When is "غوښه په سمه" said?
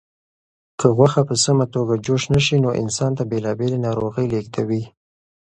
0.97-1.65